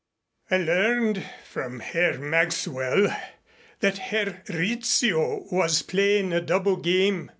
[0.49, 3.15] "I learned from Herr Maxwell
[3.81, 7.29] that Herr Rizzio was playing a double game.